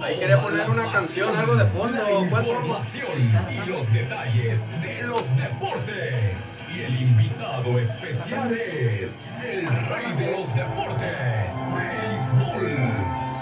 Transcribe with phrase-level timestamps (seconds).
[0.00, 1.98] Ahí quería poner una canción, algo de fondo.
[2.30, 6.62] ¿Cuál información y los detalles de los deportes.
[6.72, 12.92] Y el invitado especial es el rey de los deportes, béisbol.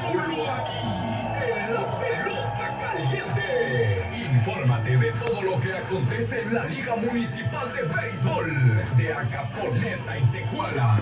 [0.01, 4.29] Solo aquí, en la pelota caliente.
[4.33, 10.23] Infórmate de todo lo que acontece en la Liga Municipal de Béisbol de Acaponeta y
[10.33, 10.99] Tecuala.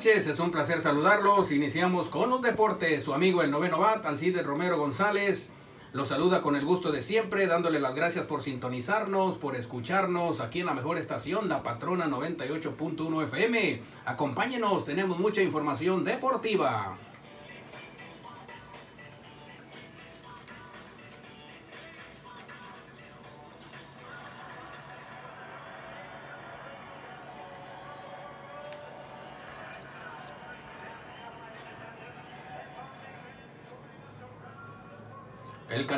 [0.00, 1.52] Noches, es un placer saludarlos.
[1.52, 3.04] Iniciamos con los deportes.
[3.04, 5.50] Su amigo el noveno bat, Alcides Romero González,
[5.92, 10.60] los saluda con el gusto de siempre, dándole las gracias por sintonizarnos, por escucharnos aquí
[10.60, 13.82] en la mejor estación, la Patrona 98.1 FM.
[14.06, 16.96] Acompáñenos, tenemos mucha información deportiva.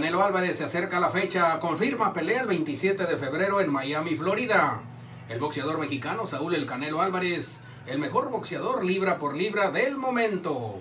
[0.03, 4.17] Canelo Álvarez se acerca a la fecha, confirma pelea el 27 de febrero en Miami,
[4.17, 4.81] Florida.
[5.29, 10.81] El boxeador mexicano Saúl El Canelo Álvarez, el mejor boxeador libra por libra del momento,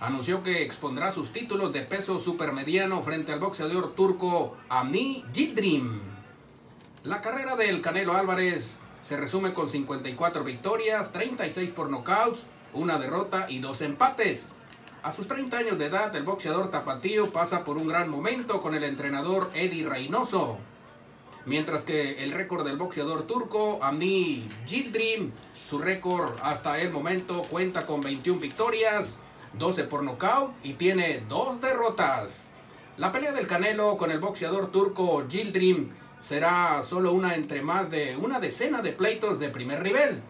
[0.00, 6.00] anunció que expondrá sus títulos de peso supermediano frente al boxeador turco Ami Yildirim.
[7.04, 13.50] La carrera del Canelo Álvarez se resume con 54 victorias, 36 por nocauts, una derrota
[13.50, 14.54] y dos empates.
[15.02, 18.76] A sus 30 años de edad, el boxeador tapatío pasa por un gran momento con
[18.76, 20.58] el entrenador Eddie Reynoso.
[21.44, 27.84] Mientras que el récord del boxeador turco Ami Yildirim, su récord hasta el momento cuenta
[27.84, 29.18] con 21 victorias,
[29.54, 32.52] 12 por nocaut y tiene dos derrotas.
[32.96, 38.16] La pelea del Canelo con el boxeador turco Yildirim será solo una entre más de
[38.16, 40.22] una decena de pleitos de primer nivel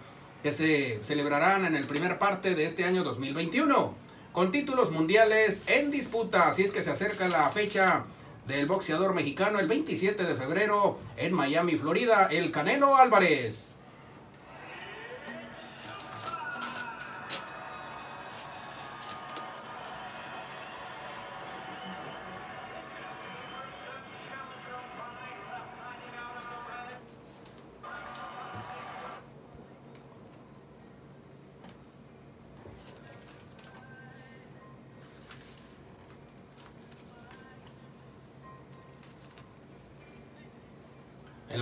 [0.42, 4.01] que se celebrarán en el primer parte de este año 2021
[4.32, 6.48] con títulos mundiales en disputa.
[6.48, 8.04] Así es que se acerca la fecha
[8.46, 13.76] del boxeador mexicano el 27 de febrero en Miami, Florida, el Canelo Álvarez.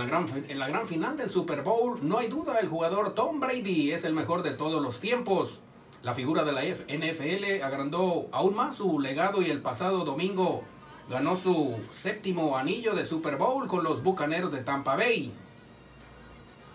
[0.01, 4.03] En la gran final del Super Bowl, no hay duda, el jugador Tom Brady es
[4.03, 5.59] el mejor de todos los tiempos.
[6.01, 10.63] La figura de la NFL agrandó aún más su legado y el pasado domingo
[11.09, 15.31] ganó su séptimo anillo de Super Bowl con los Bucaneros de Tampa Bay.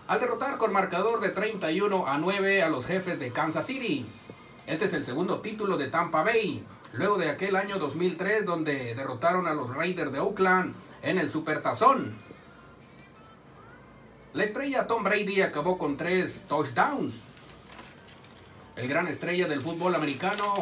[0.07, 4.05] Al derrotar con marcador de 31 a 9 a los jefes de Kansas City.
[4.65, 6.63] Este es el segundo título de Tampa Bay,
[6.93, 12.26] luego de aquel año 2003 donde derrotaron a los Raiders de Oakland en el Supertazón.
[14.33, 17.13] La estrella Tom Brady acabó con tres touchdowns.
[18.75, 20.53] El gran estrella del fútbol americano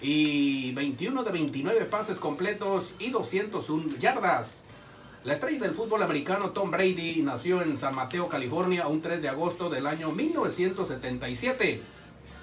[0.00, 4.62] y 21 de 29 pases completos y 201 yardas.
[5.24, 9.28] La estrella del fútbol americano Tom Brady nació en San Mateo, California, un 3 de
[9.28, 11.82] agosto del año 1977.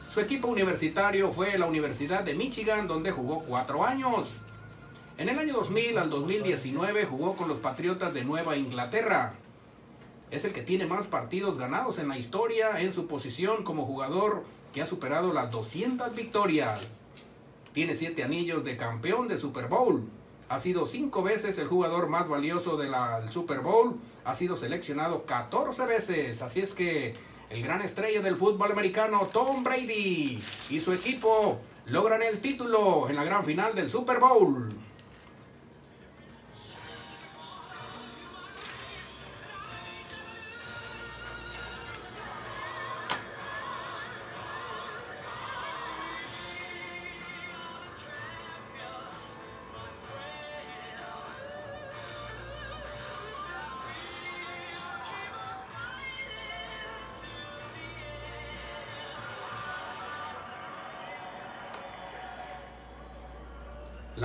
[0.10, 4.28] Su equipo universitario fue la Universidad de Michigan, donde jugó cuatro años.
[5.18, 9.34] En el año 2000 al 2019 jugó con los Patriotas de Nueva Inglaterra.
[10.36, 14.44] Es el que tiene más partidos ganados en la historia en su posición como jugador
[14.74, 16.82] que ha superado las 200 victorias.
[17.72, 20.04] Tiene 7 anillos de campeón de Super Bowl.
[20.50, 22.92] Ha sido 5 veces el jugador más valioso del
[23.32, 23.98] Super Bowl.
[24.26, 26.42] Ha sido seleccionado 14 veces.
[26.42, 27.14] Así es que
[27.50, 33.16] el gran estrella del fútbol americano, Tom Brady, y su equipo logran el título en
[33.16, 34.68] la gran final del Super Bowl.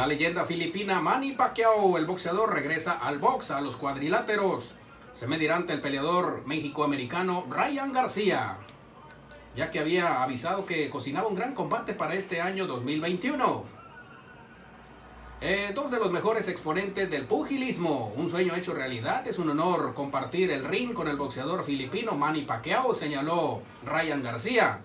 [0.00, 4.74] La leyenda filipina Manny Pacquiao, el boxeador, regresa al box a los cuadriláteros.
[5.12, 8.56] Se medirá ante el peleador méxico-americano Ryan García,
[9.54, 13.64] ya que había avisado que cocinaba un gran combate para este año 2021.
[15.42, 19.92] Eh, dos de los mejores exponentes del pugilismo, un sueño hecho realidad, es un honor
[19.92, 24.80] compartir el ring con el boxeador filipino Manny Pacquiao, señaló Ryan García.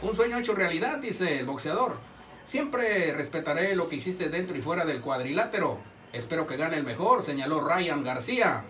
[0.00, 2.13] Un sueño hecho realidad, dice el boxeador.
[2.44, 5.78] Siempre respetaré lo que hiciste dentro y fuera del cuadrilátero.
[6.12, 8.64] Espero que gane el mejor, señaló Ryan García.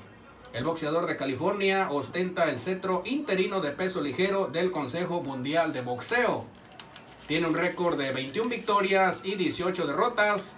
[0.53, 5.81] El boxeador de California ostenta el cetro interino de peso ligero del Consejo Mundial de
[5.81, 6.45] Boxeo.
[7.27, 10.57] Tiene un récord de 21 victorias y 18 derrotas.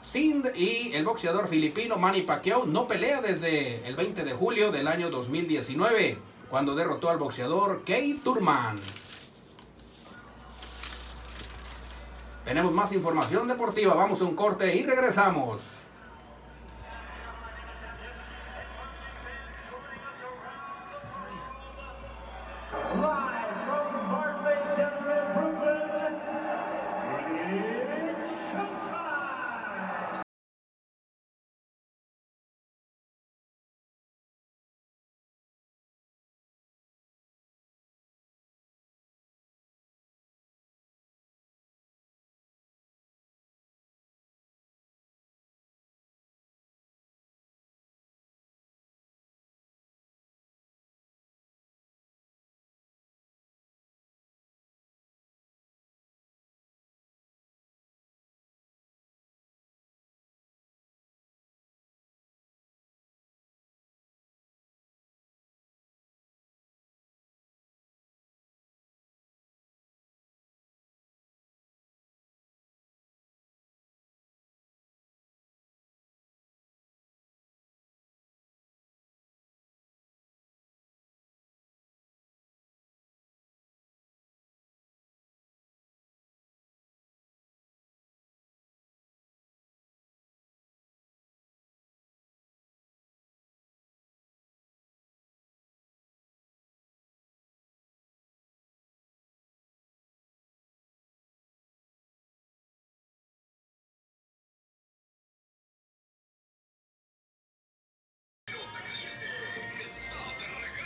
[0.00, 4.86] Sind y el boxeador filipino Manny Pacquiao no pelea desde el 20 de julio del
[4.86, 6.16] año 2019,
[6.48, 8.78] cuando derrotó al boxeador Kay Turman.
[12.44, 13.94] Tenemos más información deportiva.
[13.94, 15.81] Vamos a un corte y regresamos.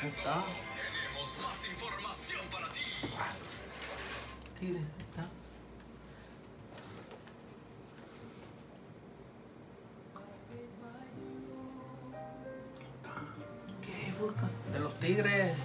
[0.07, 0.45] Está?
[0.77, 2.81] Tenemos más información para ti.
[4.61, 5.29] Tigre, está.
[13.85, 14.49] ¿Qué busca?
[14.73, 15.57] De los Tigres.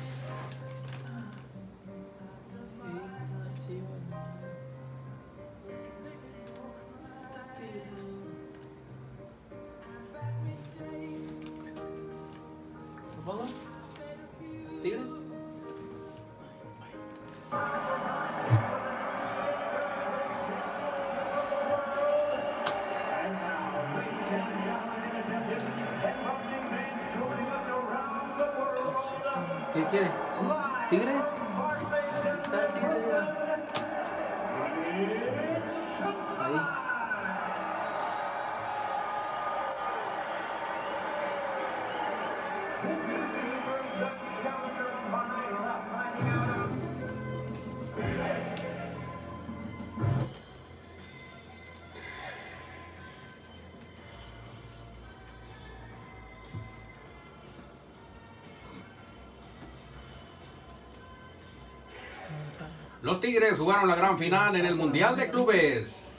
[63.11, 66.13] Los Tigres jugaron la gran final en el Mundial de Clubes.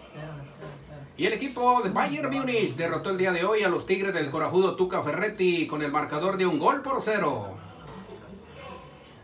[1.16, 4.30] Y el equipo de Bayern Múnich derrotó el día de hoy a los Tigres del
[4.30, 7.54] corajudo Tuca Ferretti con el marcador de un gol por cero.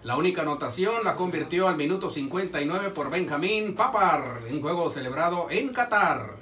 [0.02, 5.68] La única anotación la convirtió al minuto 59 por Benjamín Papar, en juego celebrado en
[5.75, 6.37] Qatar.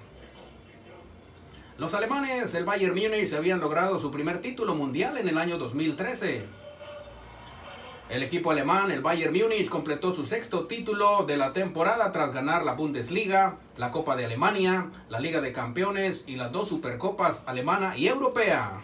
[1.77, 6.66] Los alemanes, el Bayern Múnich, habían logrado su primer título mundial en el año 2013.
[8.09, 12.65] El equipo alemán, el Bayern Múnich, completó su sexto título de la temporada tras ganar
[12.65, 17.97] la Bundesliga, la Copa de Alemania, la Liga de Campeones y las dos Supercopas alemana
[17.97, 18.81] y europea.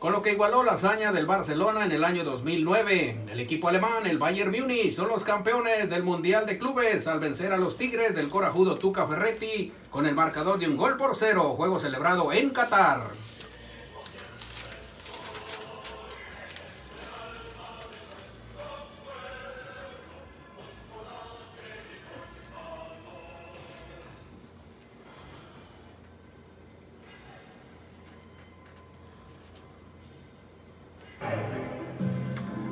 [0.00, 3.26] Con lo que igualó la hazaña del Barcelona en el año 2009.
[3.30, 7.52] El equipo alemán, el Bayern Múnich, son los campeones del Mundial de Clubes al vencer
[7.52, 11.54] a los Tigres del corajudo Tuca Ferretti con el marcador de un gol por cero,
[11.56, 13.04] juego celebrado en Qatar.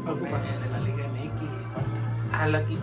[0.07, 0.39] Ocupa.
[0.39, 1.43] de la Liga MX.
[2.33, 2.79] Ah, la aquí.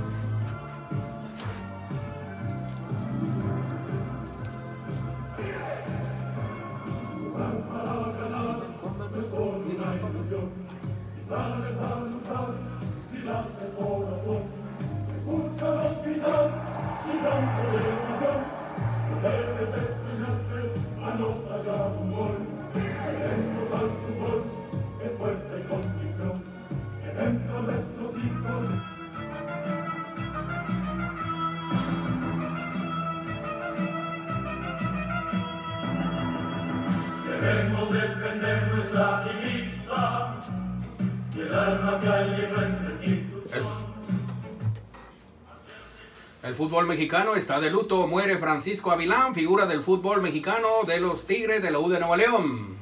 [46.57, 48.07] Fútbol mexicano está de luto.
[48.07, 52.17] Muere Francisco Avilán, figura del fútbol mexicano de los Tigres de la U de Nueva
[52.17, 52.75] León.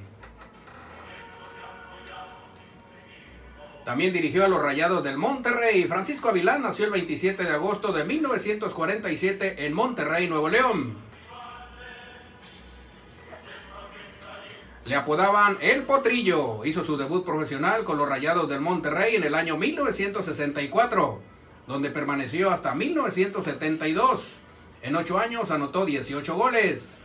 [3.83, 5.83] También dirigió a los Rayados del Monterrey.
[5.83, 10.95] Francisco Avilán nació el 27 de agosto de 1947 en Monterrey, Nuevo León.
[14.85, 16.63] Le apodaban El Potrillo.
[16.63, 21.34] Hizo su debut profesional con los Rayados del Monterrey en el año 1964,
[21.67, 24.33] donde permaneció hasta 1972.
[24.81, 26.97] En ocho años anotó 18 goles.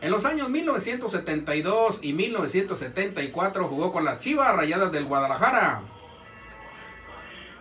[0.00, 5.80] En los años 1972 y 1974 jugó con las Chivas Rayadas del Guadalajara.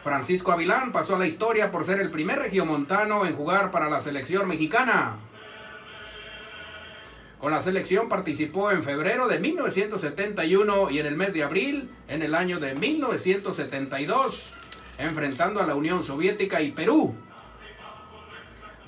[0.04, 4.02] Francisco Avilán pasó a la historia por ser el primer regiomontano en jugar para la
[4.02, 5.16] selección mexicana.
[7.40, 12.22] Con la selección participó en febrero de 1971 y en el mes de abril en
[12.22, 14.54] el año de 1972,
[14.98, 17.16] enfrentando a la Unión Soviética y Perú.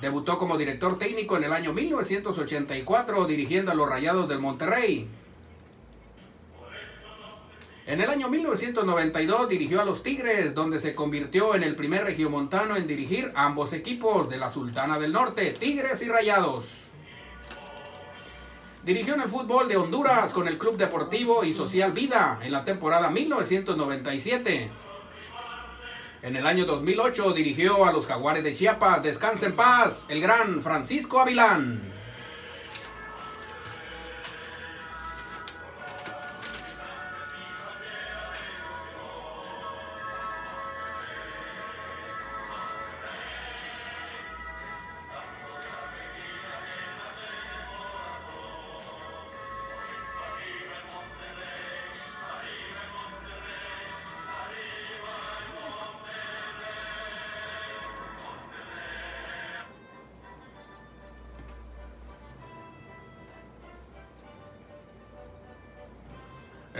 [0.00, 5.08] Debutó como director técnico en el año 1984 dirigiendo a los Rayados del Monterrey.
[7.86, 12.76] En el año 1992 dirigió a los Tigres, donde se convirtió en el primer regiomontano
[12.76, 16.84] en dirigir ambos equipos de la Sultana del Norte, Tigres y Rayados.
[18.84, 22.64] Dirigió en el fútbol de Honduras con el Club Deportivo y Social Vida en la
[22.64, 24.70] temporada 1997.
[26.20, 29.02] En el año 2008 dirigió a los Jaguares de Chiapas.
[29.04, 31.97] Descansa en paz, el gran Francisco Avilán.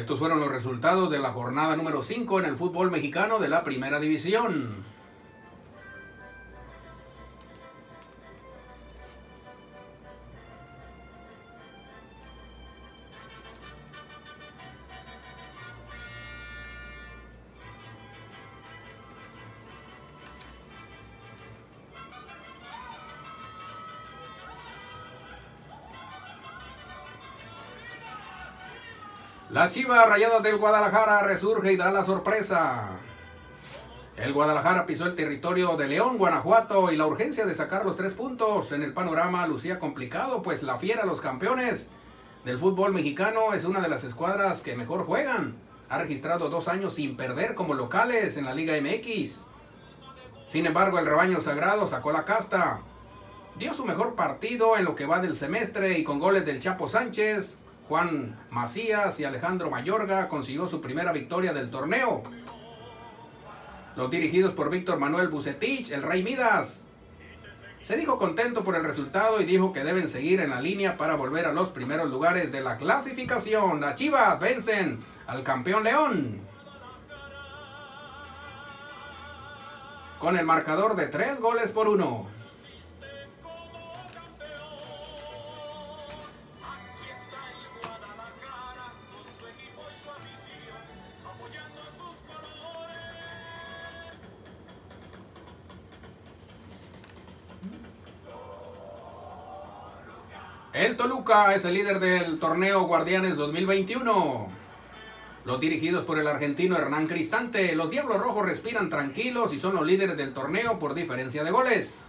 [0.09, 3.63] Estos fueron los resultados de la jornada número 5 en el fútbol mexicano de la
[3.63, 4.87] Primera División.
[29.51, 32.91] La Chiva Rayadas del Guadalajara resurge y da la sorpresa.
[34.19, 38.13] El Guadalajara pisó el territorio de León, Guanajuato y la urgencia de sacar los tres
[38.13, 41.91] puntos en el panorama lucía complicado, pues la fiera, los campeones
[42.45, 45.57] del fútbol mexicano, es una de las escuadras que mejor juegan.
[45.89, 49.47] Ha registrado dos años sin perder como locales en la Liga MX.
[50.47, 52.81] Sin embargo, el rebaño sagrado sacó la casta.
[53.59, 56.87] Dio su mejor partido en lo que va del semestre y con goles del Chapo
[56.87, 57.57] Sánchez,
[57.89, 62.23] Juan Macías y Alejandro Mayorga consiguió su primera victoria del torneo.
[63.97, 66.87] Los dirigidos por Víctor Manuel Bucetich, el Rey Midas.
[67.81, 71.17] Se dijo contento por el resultado y dijo que deben seguir en la línea para
[71.17, 73.81] volver a los primeros lugares de la clasificación.
[73.81, 76.41] La Chivas vencen al campeón León.
[80.19, 82.38] Con el marcador de tres goles por uno.
[100.79, 104.47] El Toluca es el líder del torneo Guardianes 2021.
[105.45, 109.85] Los dirigidos por el argentino Hernán Cristante, los Diablos Rojos respiran tranquilos y son los
[109.85, 112.05] líderes del torneo por diferencia de goles.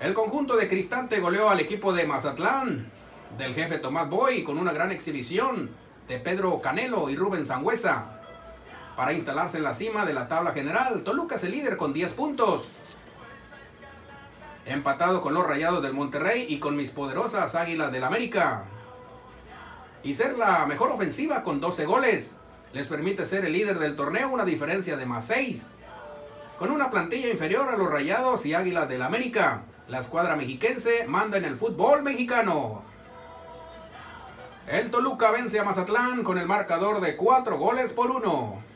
[0.00, 2.90] El conjunto de Cristante goleó al equipo de Mazatlán,
[3.36, 5.68] del jefe Tomás Boy, con una gran exhibición
[6.08, 8.22] de Pedro Canelo y Rubén Sangüesa.
[8.96, 11.02] para instalarse en la cima de la tabla general.
[11.02, 12.68] Toluca es el líder con 10 puntos.
[14.66, 18.64] Empatado con los Rayados del Monterrey y con mis poderosas Águilas del América.
[20.02, 22.36] Y ser la mejor ofensiva con 12 goles.
[22.72, 25.74] Les permite ser el líder del torneo, una diferencia de más 6.
[26.58, 29.62] Con una plantilla inferior a los Rayados y Águilas del América.
[29.88, 32.82] La escuadra mexiquense manda en el fútbol mexicano.
[34.68, 38.69] El Toluca vence a Mazatlán con el marcador de 4 goles por 1.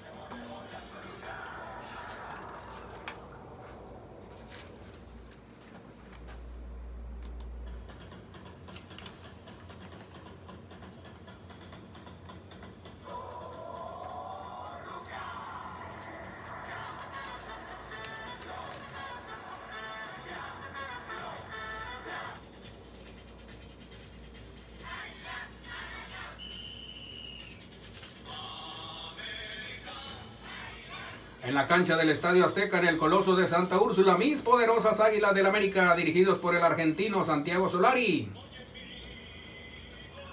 [31.65, 35.47] La cancha del Estadio Azteca, en el Coloso de Santa Úrsula, mis poderosas Águilas del
[35.47, 38.31] América, dirigidos por el argentino Santiago Solari.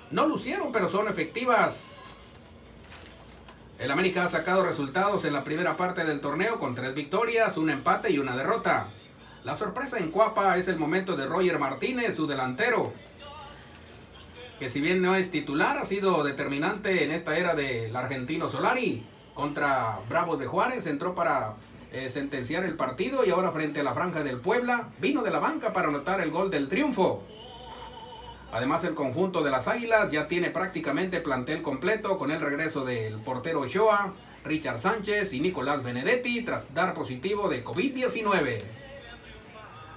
[0.10, 1.94] No lucieron, pero son efectivas.
[3.80, 7.70] El América ha sacado resultados en la primera parte del torneo con tres victorias, un
[7.70, 8.90] empate y una derrota.
[9.46, 12.92] La sorpresa en Cuapa es el momento de Roger Martínez, su delantero,
[14.60, 19.06] que si bien no es titular, ha sido determinante en esta era del argentino Solari
[19.34, 21.54] contra Bravos de Juárez, entró para
[21.92, 25.40] eh, sentenciar el partido y ahora frente a la franja del Puebla vino de la
[25.40, 27.22] banca para anotar el gol del triunfo.
[28.54, 33.16] Además el conjunto de las Águilas ya tiene prácticamente plantel completo con el regreso del
[33.16, 38.62] portero Ochoa, Richard Sánchez y Nicolás Benedetti tras dar positivo de COVID-19.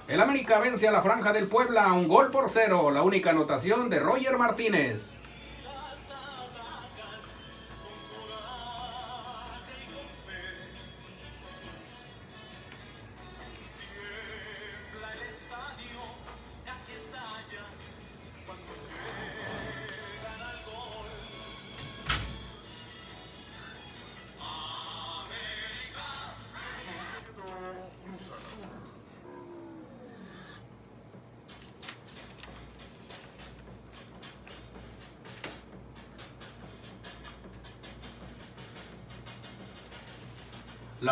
[0.07, 3.89] El América vence a la franja del Puebla un gol por cero, la única anotación
[3.89, 5.15] de Roger Martínez.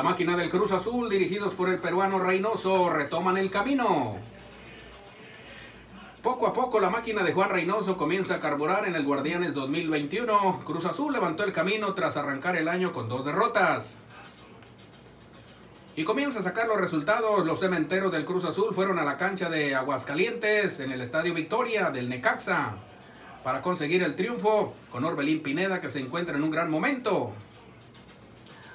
[0.04, 4.18] La máquina del Cruz Azul, dirigidos por el peruano Reynoso, retoman el camino.
[6.22, 10.64] Poco a poco la máquina de Juan Reynoso comienza a carburar en el Guardianes 2021.
[10.66, 14.00] Cruz Azul levantó el camino tras arrancar el año con dos derrotas.
[15.96, 17.46] Y comienza a sacar los resultados.
[17.46, 21.92] Los cementeros del Cruz Azul fueron a la cancha de Aguascalientes en el Estadio Victoria
[21.92, 22.74] del Necaxa
[23.42, 27.32] para conseguir el triunfo con Orbelín Pineda que se encuentra en un gran momento.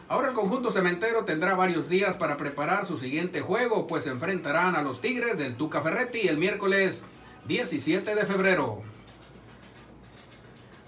[0.08, 4.74] Ahora el conjunto cementero tendrá varios días para preparar su siguiente juego, pues se enfrentarán
[4.74, 7.04] a los Tigres del Tuca Ferretti el miércoles
[7.44, 8.78] 17 de febrero.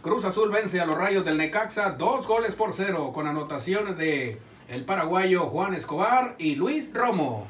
[0.01, 4.39] Cruz Azul vence a los Rayos del Necaxa dos goles por cero con anotaciones de
[4.69, 7.47] el paraguayo Juan Escobar y Luis Romo.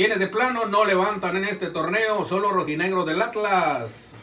[0.00, 4.14] Quienes de plano no levantan en este torneo son los rojinegros del Atlas,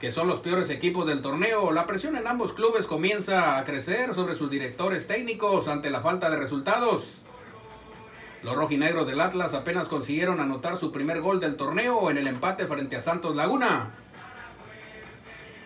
[0.00, 1.70] que son los peores equipos del torneo.
[1.70, 6.30] La presión en ambos clubes comienza a crecer sobre sus directores técnicos ante la falta
[6.30, 7.18] de resultados.
[8.42, 12.66] Los rojinegros del Atlas apenas consiguieron anotar su primer gol del torneo en el empate
[12.66, 13.90] frente a Santos Laguna.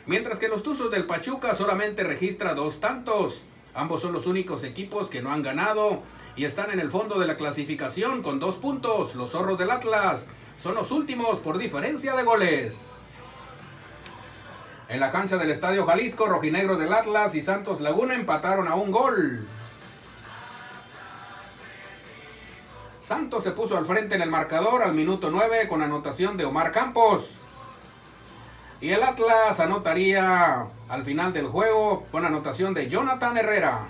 [0.07, 3.45] Mientras que los Tuzos del Pachuca solamente registra dos tantos.
[3.75, 6.03] Ambos son los únicos equipos que no han ganado
[6.37, 9.15] y están en el fondo de la clasificación con dos puntos.
[9.15, 10.27] Los zorros del Atlas
[10.63, 12.91] son los últimos por diferencia de goles.
[14.89, 18.91] En la cancha del Estadio Jalisco, Rojinegro del Atlas y Santos Laguna empataron a un
[18.91, 19.47] gol.
[23.01, 26.73] Santos se puso al frente en el marcador al minuto 9 con anotación de Omar
[26.73, 27.45] Campos.
[28.81, 33.89] Y el Atlas anotaría al final del juego con anotación de Jonathan Herrera.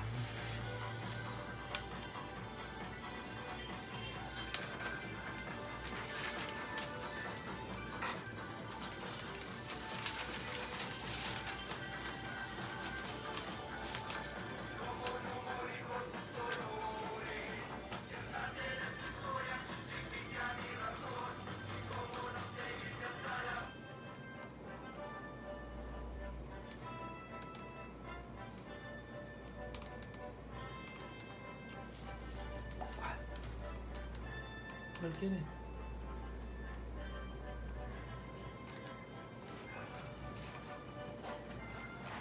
[35.04, 35.36] ¿Cuál quiere?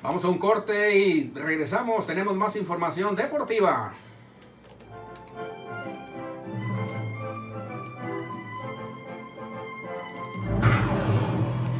[0.01, 2.05] Vamos a un corte y regresamos.
[2.05, 3.93] Tenemos más información deportiva.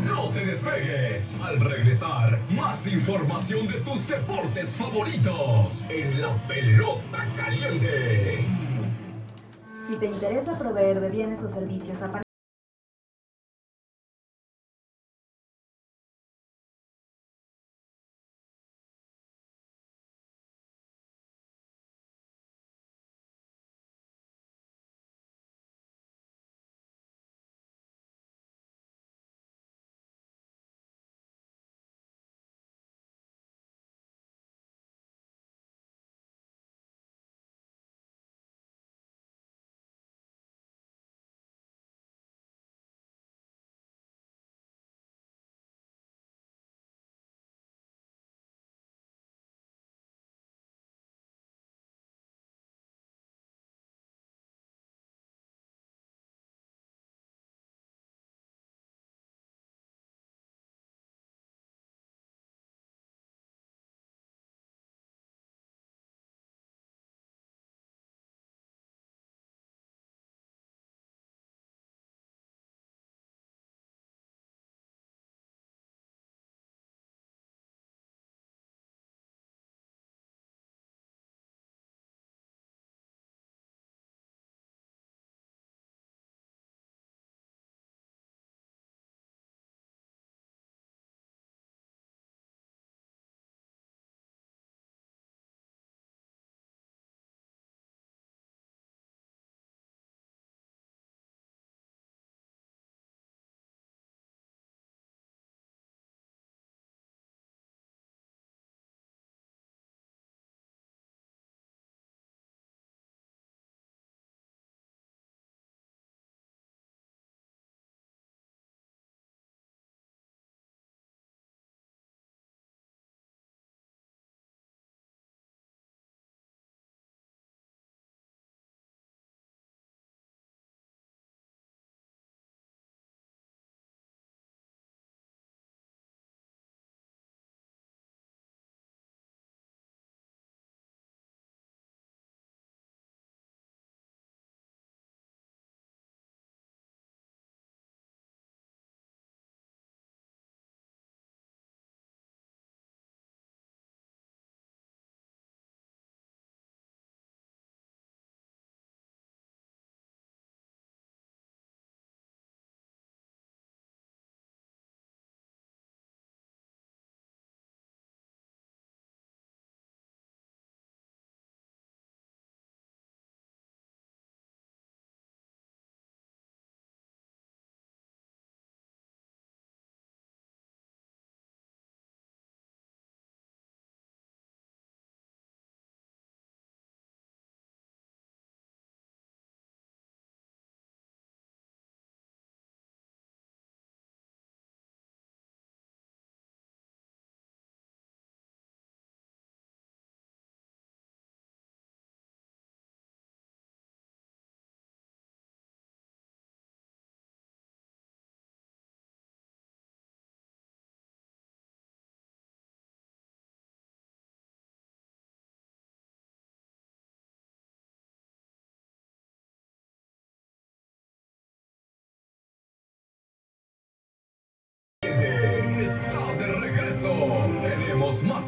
[0.06, 1.36] No te despegues.
[1.44, 8.23] Al regresar, más información de tus deportes favoritos en la pelota caliente.
[9.94, 12.23] Si te interesa proveer de bienes o servicios a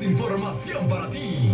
[0.05, 1.49] información para ti.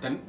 [0.00, 0.20] Ten-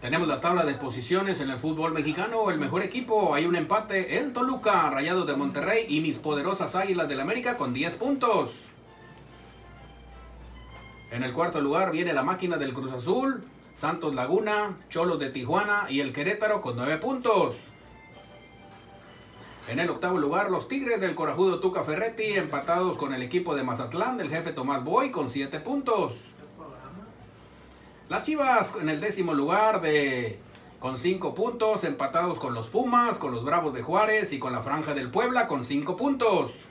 [0.00, 2.50] tenemos la tabla de posiciones en el fútbol mexicano.
[2.50, 4.18] El mejor equipo, hay un empate.
[4.18, 8.66] El Toluca, Rayados de Monterrey y mis poderosas Águilas del América con 10 puntos.
[11.16, 13.42] En el cuarto lugar viene la máquina del Cruz Azul,
[13.74, 17.56] Santos Laguna, Cholos de Tijuana y el Querétaro con 9 puntos.
[19.66, 23.62] En el octavo lugar, los Tigres del Corajudo Tuca Ferretti, empatados con el equipo de
[23.62, 26.12] Mazatlán del jefe Tomás Boy con 7 puntos.
[28.10, 30.38] Las Chivas en el décimo lugar de
[30.80, 34.62] con 5 puntos, empatados con los Pumas, con los Bravos de Juárez y con la
[34.62, 36.66] Franja del Puebla con 5 puntos.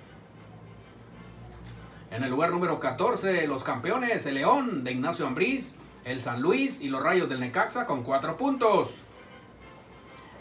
[2.15, 5.75] En el lugar número 14, los campeones, el León de Ignacio Ambriz,
[6.06, 8.99] el San Luis y los Rayos del Necaxa con 4 puntos.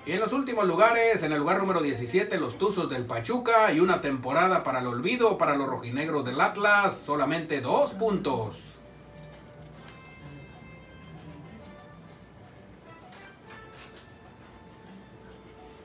[0.07, 3.81] Y en los últimos lugares, en el lugar número 17, los Tuzos del Pachuca y
[3.81, 8.74] una temporada para el olvido para los rojinegros del Atlas, solamente 2 puntos.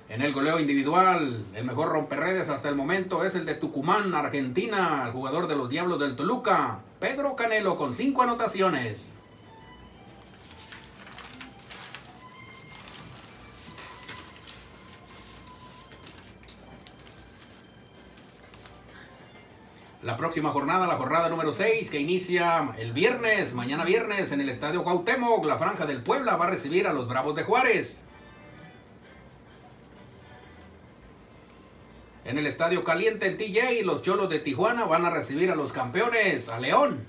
[0.09, 5.03] En el goleo individual, el mejor romperredes hasta el momento es el de Tucumán, Argentina,
[5.05, 9.15] el jugador de los Diablos del Toluca, Pedro Canelo con 5 anotaciones.
[20.01, 24.49] La próxima jornada, la jornada número 6, que inicia el viernes, mañana viernes, en el
[24.49, 28.05] Estadio Cuauhtémoc, la Franja del Puebla va a recibir a los Bravos de Juárez.
[32.29, 35.73] En el Estadio Caliente en TJ, los Cholos de Tijuana van a recibir a los
[35.73, 37.03] campeones, a León.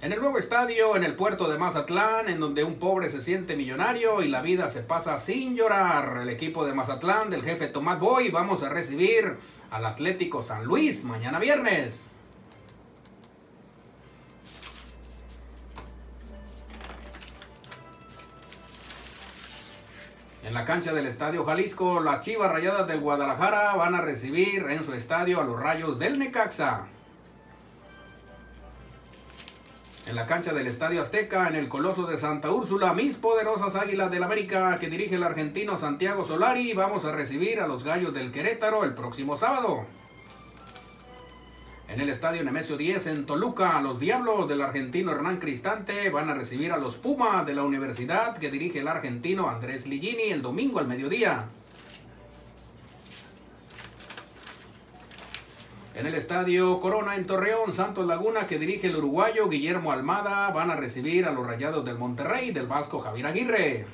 [0.00, 3.54] En el nuevo estadio, en el puerto de Mazatlán, en donde un pobre se siente
[3.54, 8.00] millonario y la vida se pasa sin llorar, el equipo de Mazatlán del jefe Tomás
[8.00, 9.36] Boy vamos a recibir
[9.70, 12.11] al Atlético San Luis mañana viernes.
[20.42, 24.84] En la cancha del Estadio Jalisco, las Chivas Rayadas del Guadalajara van a recibir en
[24.84, 26.86] su estadio a los Rayos del Necaxa.
[30.08, 34.10] En la cancha del Estadio Azteca, en el Coloso de Santa Úrsula, mis poderosas Águilas
[34.10, 38.32] del América que dirige el argentino Santiago Solari, vamos a recibir a los Gallos del
[38.32, 39.86] Querétaro el próximo sábado.
[41.92, 46.34] En el Estadio Nemesio 10 en Toluca, los Diablos del argentino Hernán Cristante van a
[46.34, 50.78] recibir a los Pumas de la universidad que dirige el argentino Andrés Ligini el domingo
[50.78, 51.48] al mediodía.
[55.94, 60.70] En el estadio Corona en Torreón, Santos Laguna, que dirige el uruguayo Guillermo Almada, van
[60.70, 63.84] a recibir a los Rayados del Monterrey del Vasco Javier Aguirre.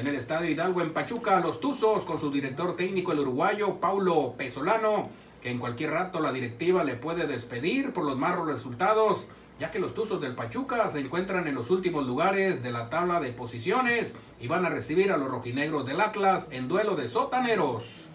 [0.00, 4.32] En el estadio Hidalgo en Pachuca, los Tuzos, con su director técnico el uruguayo Paulo
[4.34, 5.10] Pesolano,
[5.42, 9.78] que en cualquier rato la directiva le puede despedir por los malos resultados, ya que
[9.78, 14.16] los Tuzos del Pachuca se encuentran en los últimos lugares de la tabla de posiciones
[14.40, 18.08] y van a recibir a los rojinegros del Atlas en duelo de sotaneros.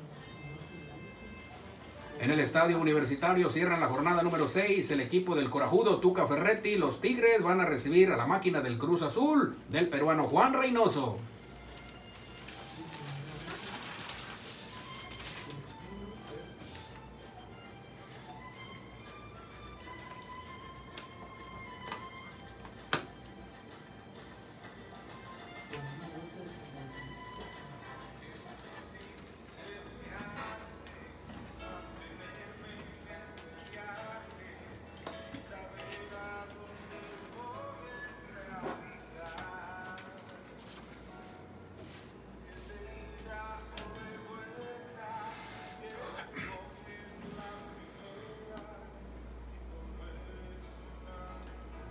[2.20, 4.90] En el estadio universitario cierran la jornada número 6.
[4.90, 8.80] El equipo del Corajudo Tuca Ferretti, los Tigres, van a recibir a la máquina del
[8.80, 11.20] Cruz Azul del peruano Juan Reynoso.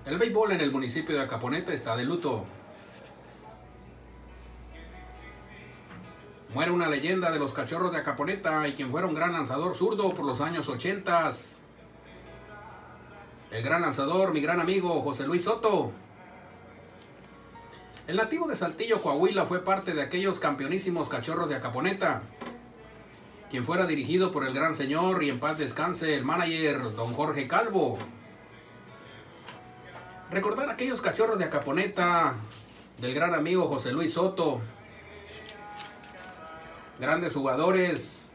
[0.06, 2.44] El béisbol en el municipio de Acaponeta está de luto.
[6.52, 10.14] Muere una leyenda de los cachorros de Acaponeta y quien fuera un gran lanzador zurdo
[10.14, 11.30] por los años 80.
[13.50, 15.92] El gran lanzador, mi gran amigo José Luis Soto.
[18.06, 22.22] El nativo de Saltillo, Coahuila, fue parte de aquellos campeonísimos cachorros de Acaponeta.
[23.50, 27.48] Quien fuera dirigido por el gran señor y en paz descanse el manager don Jorge
[27.48, 27.96] Calvo.
[30.34, 32.34] Recordar aquellos cachorros de Acaponeta
[33.00, 34.60] del gran amigo José Luis Soto.
[36.98, 38.28] Grandes jugadores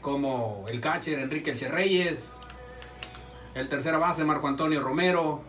[0.00, 2.34] como el catcher Enrique Elche Reyes,
[3.54, 5.44] el tercera base Marco Antonio Romero,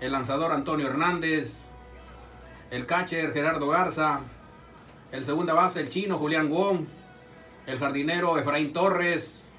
[0.00, 1.64] el lanzador Antonio Hernández,
[2.70, 4.20] el catcher Gerardo Garza,
[5.10, 6.86] el segunda base el chino Julián Wong,
[7.66, 9.50] el jardinero Efraín Torres,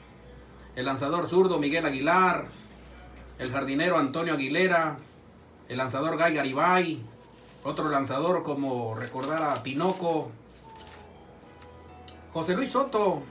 [0.78, 2.46] el lanzador zurdo Miguel Aguilar,
[3.40, 5.00] el jardinero Antonio Aguilera,
[5.74, 7.02] el lanzador Guy Garibay,
[7.64, 10.30] otro lanzador como recordar a Tinoco,
[12.32, 13.24] José Luis Soto,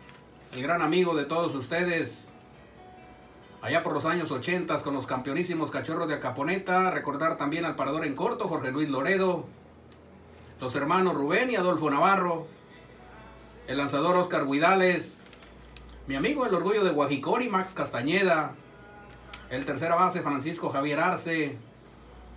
[0.53, 2.33] el gran amigo de todos ustedes,
[3.61, 8.05] allá por los años 80 con los campeonísimos cachorros de Acaponeta, recordar también al parador
[8.05, 9.45] en corto, Jorge Luis Loredo,
[10.61, 12.49] los hermanos Rubén y Adolfo Navarro,
[13.69, 15.23] el lanzador Oscar Guidales,
[16.09, 18.55] mi amigo el orgullo de Guajicori, Max Castañeda,
[19.49, 21.57] el tercera base Francisco Javier Arce,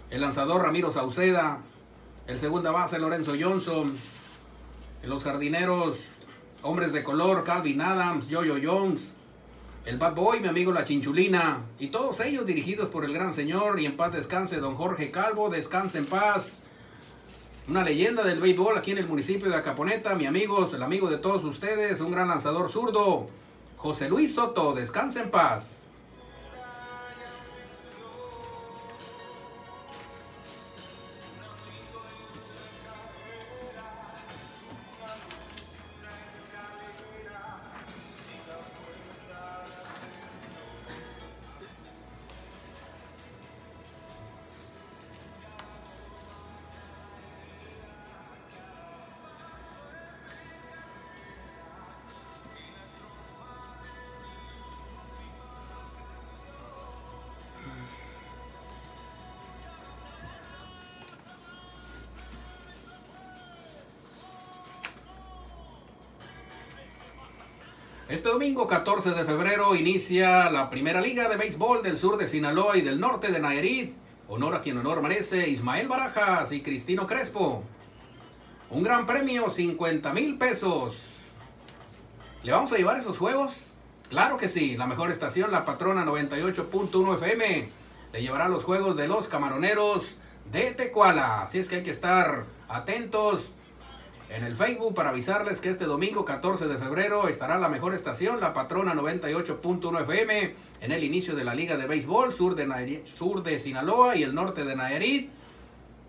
[0.10, 1.60] el lanzador Ramiro Sauceda,
[2.28, 3.96] el segunda base Lorenzo Johnson,
[5.04, 6.00] los jardineros
[6.62, 9.14] hombres de color Calvin Adams, Jojo Jones,
[9.86, 13.80] el Bad Boy, mi amigo La Chinchulina, y todos ellos dirigidos por el gran señor
[13.80, 16.64] y en paz descanse don Jorge Calvo, descanse en paz.
[17.68, 21.18] Una leyenda del béisbol aquí en el municipio de Acaponeta, mi amigos, el amigo de
[21.18, 23.28] todos ustedes, un gran lanzador zurdo,
[23.78, 25.85] José Luis Soto, descanse en paz.
[68.46, 72.84] Domingo 14 de febrero inicia la primera liga de béisbol del sur de Sinaloa y
[72.84, 73.96] del norte de Nayarit.
[74.28, 77.64] Honor a quien honor merece Ismael Barajas y Cristino Crespo.
[78.70, 81.34] Un gran premio, 50 mil pesos.
[82.44, 83.74] ¿Le vamos a llevar esos juegos?
[84.10, 87.70] Claro que sí, la mejor estación, la patrona 98.1 FM,
[88.14, 90.18] le llevará los juegos de los camaroneros
[90.52, 91.42] de Tecuala.
[91.42, 93.50] Así es que hay que estar atentos
[94.30, 98.40] en el Facebook para avisarles que este domingo 14 de febrero estará la mejor estación,
[98.40, 103.06] la patrona 98.1 FM, en el inicio de la Liga de Béisbol sur de, Nayarit-
[103.06, 105.30] sur de Sinaloa y el norte de Nayarit.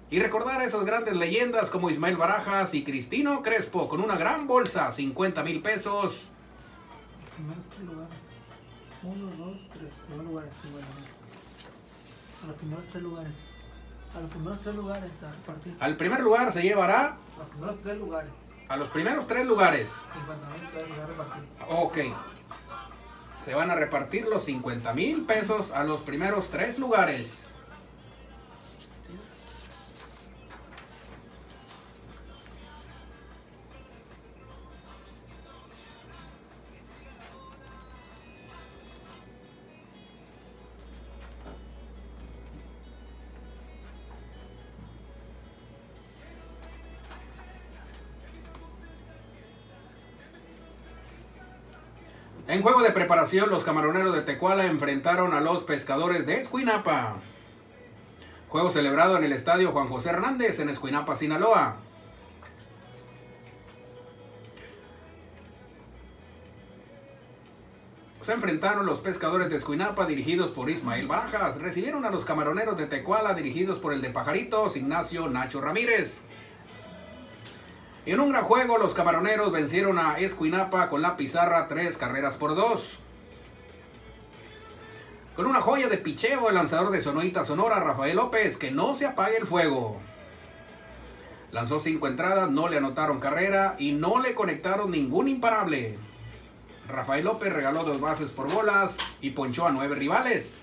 [0.09, 4.47] Y recordar a esas grandes leyendas como Ismael Barajas y Cristino Crespo con una gran
[4.47, 6.29] bolsa, 50 mil pesos.
[7.85, 8.15] lugares.
[9.03, 9.93] Uno, dos, tres.
[10.25, 10.87] Lugares, bueno.
[12.43, 13.33] A los primeros tres lugares.
[14.17, 15.77] A los primeros tres lugares a repartir.
[15.81, 18.33] Al primer lugar se llevará A los primeros tres lugares.
[18.69, 19.89] a los primeros tres lugares.
[20.15, 21.45] 50 mil pesos a repartir.
[21.71, 21.99] Ok.
[23.41, 27.46] Se van a repartir los 50 mil pesos a los primeros tres lugares.
[52.57, 57.17] En juego de preparación, los camaroneros de Tecuala enfrentaron a los pescadores de Escuinapa.
[58.49, 61.77] Juego celebrado en el estadio Juan José Hernández en Escuinapa, Sinaloa.
[68.23, 71.61] Se enfrentaron los pescadores de Escuinapa dirigidos por Ismael Barajas.
[71.61, 76.23] Recibieron a los camaroneros de Tecuala dirigidos por el de Pajaritos, Ignacio Nacho Ramírez.
[78.07, 82.55] En un gran juego, los camaroneros vencieron a Escuinapa con la pizarra tres carreras por
[82.55, 83.01] dos.
[85.35, 89.07] Con una joya de picheo, el lanzador de Sonoita Sonora, Rafael López, que no se
[89.07, 90.01] apague el fuego.
[91.51, 95.99] Lanzó cinco entradas, no le anotaron carrera y no le conectaron ningún imparable.
[96.87, 100.61] Rafael López regaló dos bases por bolas y ponchó a nueve rivales.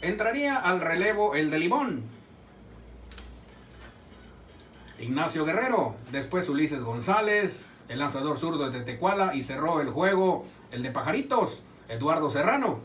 [0.00, 2.15] Entraría al relevo el de Limón,
[4.98, 10.82] Ignacio Guerrero, después Ulises González, el lanzador zurdo de Tecuala y cerró el juego el
[10.82, 12.78] de Pajaritos, Eduardo Serrano.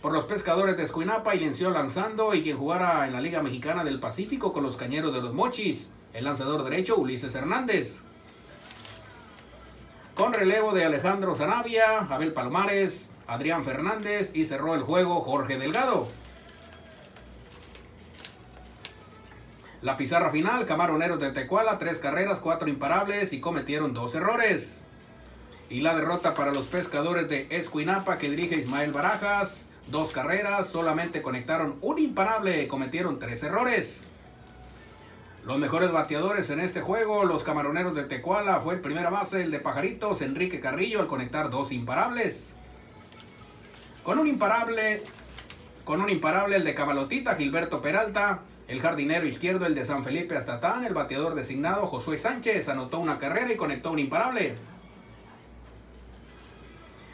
[0.00, 4.00] Por los pescadores de Escuinapa inició lanzando y quien jugara en la Liga Mexicana del
[4.00, 8.02] Pacífico con los Cañeros de los Mochis, el lanzador derecho Ulises Hernández.
[10.14, 16.08] Con relevo de Alejandro Zanavia, Abel Palomares, Adrián Fernández y cerró el juego Jorge Delgado.
[19.80, 24.80] La pizarra final, Camaroneros de Tecuala, tres carreras, cuatro imparables y cometieron dos errores.
[25.70, 31.22] Y la derrota para los pescadores de Escuinapa que dirige Ismael Barajas, dos carreras, solamente
[31.22, 34.02] conectaron un imparable, cometieron tres errores.
[35.44, 39.52] Los mejores bateadores en este juego, los camaroneros de Tecuala, fue el primera base, el
[39.52, 42.56] de Pajaritos, Enrique Carrillo, al conectar dos imparables.
[44.02, 45.04] Con un imparable,
[45.84, 50.36] con un imparable el de Cabalotita, Gilberto Peralta, el jardinero izquierdo, el de San Felipe
[50.36, 54.56] Astatán, el bateador designado, Josué Sánchez, anotó una carrera y conectó un imparable.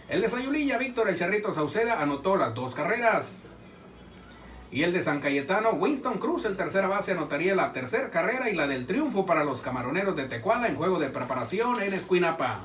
[0.08, 3.44] El de Sayulilla, Víctor El Charrito Sauceda, anotó las dos carreras.
[4.72, 8.56] Y el de San Cayetano, Winston Cruz, el tercera base, anotaría la tercera carrera y
[8.56, 12.62] la del triunfo para los camaroneros de Tecuala en juego de preparación en Escuinapa.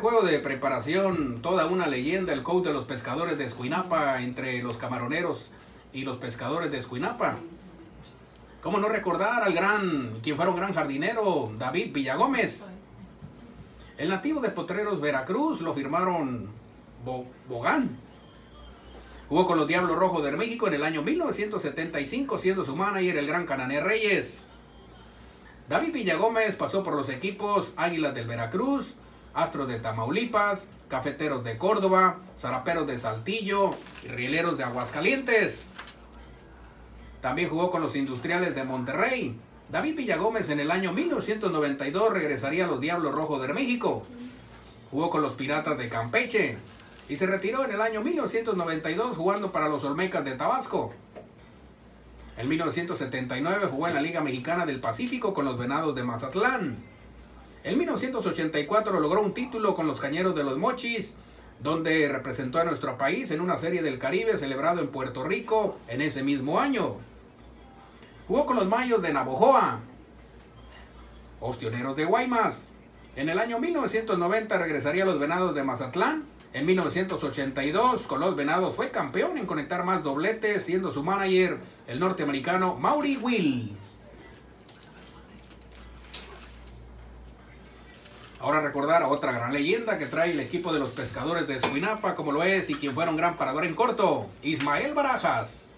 [0.00, 4.76] Juego de preparación, toda una leyenda, el coach de los pescadores de Escuinapa entre los
[4.76, 5.50] camaroneros
[5.92, 7.36] y los pescadores de Escuinapa.
[8.62, 12.66] ¿Cómo no recordar al gran, quien fuera un gran jardinero, David Villagómez?
[13.96, 16.48] El nativo de Potreros, Veracruz, lo firmaron
[17.04, 17.96] Bo- Bogán.
[19.28, 23.26] Jugó con los Diablos Rojos de México en el año 1975, siendo su manager el
[23.26, 24.42] gran Canané Reyes.
[25.68, 28.94] David Villagómez pasó por los equipos Águilas del Veracruz,
[29.34, 33.70] Astros de Tamaulipas, Cafeteros de Córdoba, Zaraperos de Saltillo
[34.04, 35.70] y Rieleros de Aguascalientes.
[37.20, 39.36] También jugó con los Industriales de Monterrey.
[39.70, 44.04] David Villagómez en el año 1992 regresaría a los Diablos Rojos de México.
[44.90, 46.56] Jugó con los Piratas de Campeche
[47.08, 50.92] y se retiró en el año 1992 jugando para los Olmecas de Tabasco.
[52.36, 56.78] En 1979 jugó en la Liga Mexicana del Pacífico con los Venados de Mazatlán.
[57.62, 61.14] En 1984 logró un título con los Cañeros de los Mochis,
[61.62, 66.00] donde representó a nuestro país en una serie del Caribe celebrado en Puerto Rico en
[66.00, 66.96] ese mismo año.
[68.26, 69.80] Jugó con los Mayos de Navojoa,
[71.40, 72.70] Ostioneros de Guaymas.
[73.14, 76.24] En el año 1990 regresaría a los Venados de Mazatlán.
[76.54, 82.00] En 1982 con los Venados fue campeón en conectar más dobletes, siendo su manager el
[82.00, 83.76] norteamericano Maury Will.
[88.40, 92.14] Ahora recordar a otra gran leyenda que trae el equipo de los pescadores de Suinapa,
[92.14, 95.70] como lo es y quien fuera un gran parador en corto, Ismael Barajas.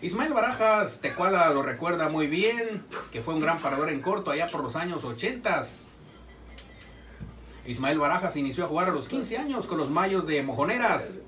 [0.00, 4.46] Ismael Barajas, Tecuala lo recuerda muy bien, que fue un gran parador en corto allá
[4.46, 5.66] por los años 80.
[7.66, 11.18] Ismael Barajas inició a jugar a los 15 años con los Mayos de Mojoneras.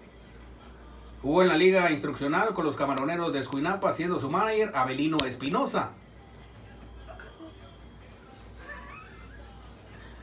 [1.22, 5.90] Jugó en la liga instruccional con los camaroneros de Escuinapa, siendo su manager Abelino Espinosa.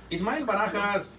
[0.09, 1.13] Ismael Barajas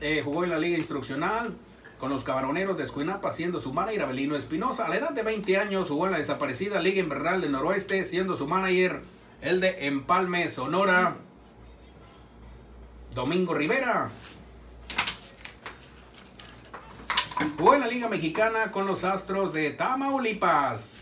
[0.00, 1.54] eh, jugó en la liga instruccional
[1.98, 4.86] con los camaroneros de Escuinapa, siendo su manager Abelino Espinosa.
[4.86, 8.36] A la edad de 20 años jugó en la desaparecida Liga Invernal del Noroeste, siendo
[8.36, 9.02] su manager
[9.40, 11.16] el de Empalme, Sonora,
[13.14, 14.10] Domingo Rivera.
[17.56, 20.93] Jugó en la Liga Mexicana con los Astros de Tamaulipas.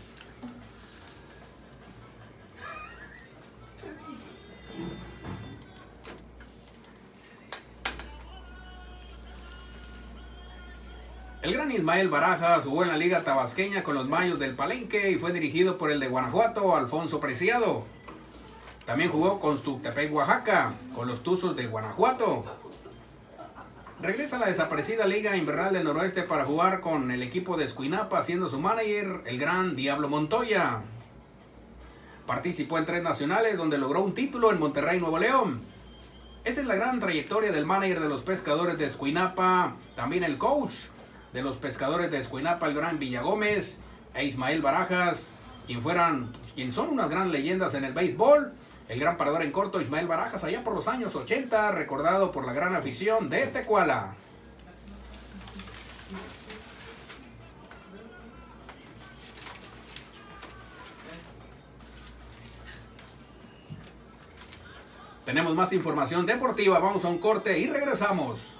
[11.43, 15.19] El gran Ismael Barajas jugó en la Liga Tabasqueña con los Mayos del Palenque y
[15.19, 17.83] fue dirigido por el de Guanajuato, Alfonso Preciado.
[18.85, 22.45] También jugó con Tuxtepec, Oaxaca, con los Tuzos de Guanajuato.
[24.01, 28.23] Regresa a la desaparecida Liga Invernal del Noroeste para jugar con el equipo de Escuinapa,
[28.23, 30.79] siendo su manager el gran Diablo Montoya.
[32.25, 35.61] Participó en tres nacionales donde logró un título en Monterrey, Nuevo León.
[36.45, 40.73] Esta es la gran trayectoria del manager de los pescadores de Escuinapa, también el coach
[41.33, 43.79] de los pescadores de Escuinapa, el gran Villagómez
[44.13, 45.33] e Ismael Barajas,
[45.65, 48.53] quien fueran, quien son unas gran leyendas en el béisbol.
[48.89, 52.53] El gran parador en corto Ismael Barajas allá por los años 80, recordado por la
[52.53, 54.13] gran afición de Tecuala.
[65.25, 68.52] Tenemos más información deportiva, vamos a un corte y regresamos.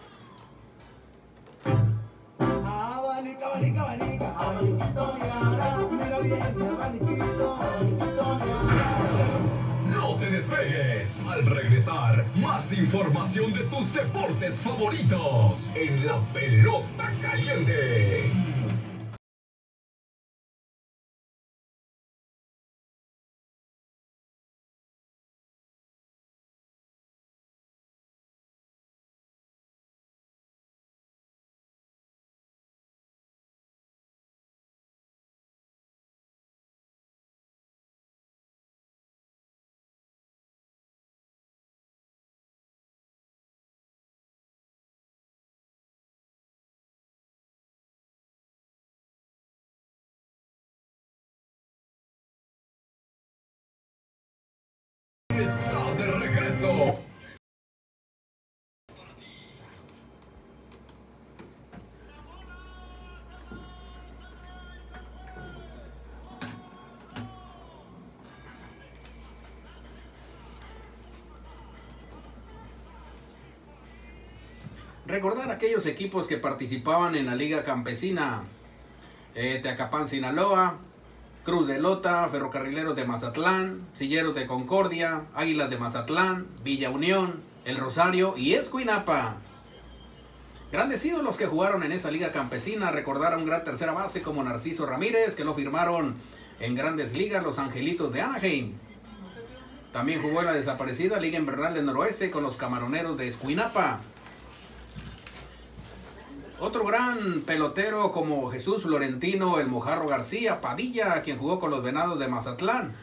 [9.89, 11.19] No te despegues.
[11.27, 18.52] Al regresar, más información de tus deportes favoritos en la pelota caliente.
[55.39, 56.93] Está de regreso.
[75.07, 78.43] Recordar aquellos equipos que participaban en la Liga Campesina.
[79.33, 80.77] Eh, Teacapán, Sinaloa,
[81.43, 87.75] Cruz de Lota, Ferrocarrileros de Mazatlán, Silleros de Concordia, Águilas de Mazatlán, Villa Unión, El
[87.75, 89.35] Rosario y Escuinapa.
[90.71, 94.41] Grandes ídolos que jugaron en esa liga campesina, recordar a un gran tercera base como
[94.41, 96.15] Narciso Ramírez, que lo firmaron
[96.61, 98.75] en grandes ligas los Angelitos de Anaheim.
[99.91, 103.99] También jugó en la desaparecida Liga Invernal del Noroeste con los Camaroneros de Escuinapa.
[106.65, 112.17] Otro gran pelotero como Jesús Florentino, el Mojarro García, Padilla, quien jugó con los Venados
[112.19, 112.95] de Mazatlán.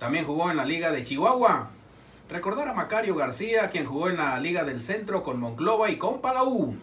[0.00, 1.70] También jugó en la Liga de Chihuahua.
[2.28, 6.20] Recordar a Macario García, quien jugó en la Liga del Centro con Monclova y con
[6.20, 6.74] Palau.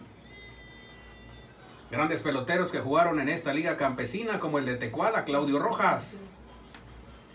[1.90, 6.20] Grandes peloteros que jugaron en esta liga campesina como el de Tecuala, Claudio Rojas.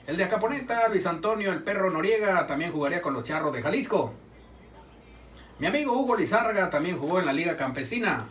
[0.07, 4.15] El de Acaponeta, Luis Antonio, el perro Noriega, también jugaría con los Charros de Jalisco.
[5.59, 8.25] Mi amigo Hugo Lizarga también jugó en la liga campesina.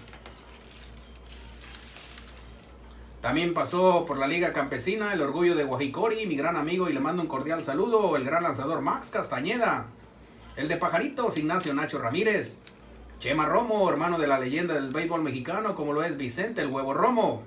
[3.22, 6.98] También pasó por la Liga Campesina, el orgullo de Guajicori, mi gran amigo, y le
[6.98, 9.86] mando un cordial saludo, el gran lanzador Max Castañeda.
[10.56, 12.60] El de Pajaritos, Ignacio Nacho Ramírez.
[13.20, 16.94] Chema Romo, hermano de la leyenda del béisbol mexicano, como lo es Vicente el Huevo
[16.94, 17.44] Romo.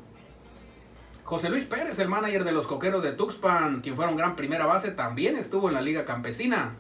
[1.26, 4.66] José Luis Pérez, el manager de los Coqueros de Tuxpan, quien fuera un gran primera
[4.66, 6.72] base, también estuvo en la Liga Campesina.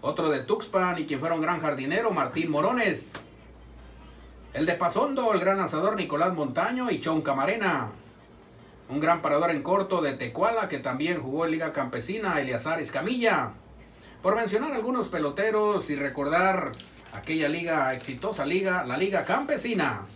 [0.00, 3.14] Otro de Tuxpan y quien fuera un gran jardinero, Martín Morones.
[4.54, 7.88] El de Pasondo, el gran lanzador Nicolás Montaño y Chon Camarena.
[8.88, 13.50] Un gran parador en corto de Tecuala que también jugó en Liga Campesina, Eleazar Escamilla.
[14.22, 16.72] Por mencionar algunos peloteros y recordar
[17.12, 20.06] aquella liga, exitosa liga, la Liga Campesina.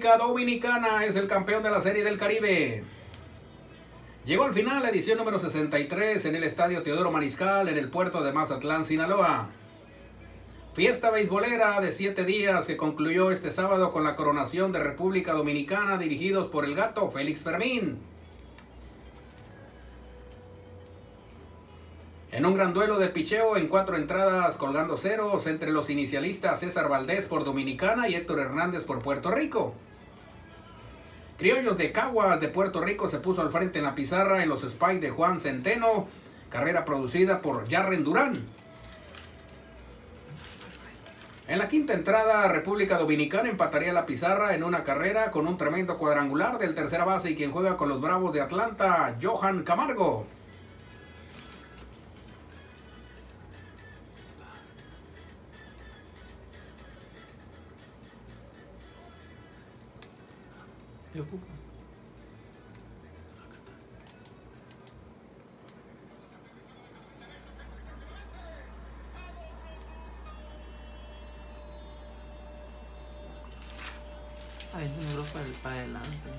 [0.00, 2.84] Dominicana es el campeón de la Serie del Caribe.
[4.24, 8.22] Llegó al final la edición número 63 en el Estadio Teodoro Mariscal en el puerto
[8.22, 9.50] de Mazatlán, Sinaloa.
[10.72, 15.98] Fiesta beisbolera de siete días que concluyó este sábado con la coronación de República Dominicana
[15.98, 17.98] dirigidos por el gato Félix Fermín.
[22.32, 26.88] En un gran duelo de picheo en cuatro entradas colgando ceros entre los inicialistas César
[26.88, 29.74] Valdés por Dominicana y Héctor Hernández por Puerto Rico.
[31.40, 34.60] Criollos de Caguas de Puerto Rico se puso al frente en la pizarra en los
[34.60, 36.06] Spikes de Juan Centeno,
[36.50, 38.34] carrera producida por Jarren Durán.
[41.48, 45.96] En la quinta entrada, República Dominicana empataría la pizarra en una carrera con un tremendo
[45.96, 50.26] cuadrangular del tercera base y quien juega con los Bravos de Atlanta, Johan Camargo.
[61.12, 61.46] Te ocupo.
[74.72, 76.30] Ahí número para, el- para adelante.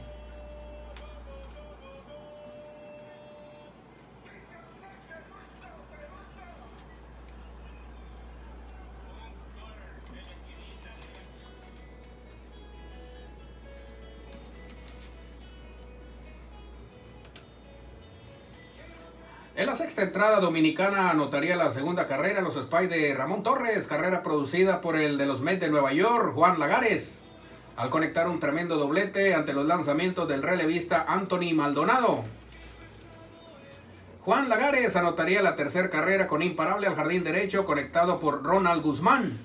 [19.91, 24.95] Sexta entrada dominicana anotaría la segunda carrera los Spy de Ramón Torres, carrera producida por
[24.95, 27.21] el de los Mets de Nueva York, Juan Lagares,
[27.75, 32.23] al conectar un tremendo doblete ante los lanzamientos del relevista Anthony Maldonado.
[34.21, 39.37] Juan Lagares anotaría la tercera carrera con imparable al jardín derecho conectado por Ronald Guzmán.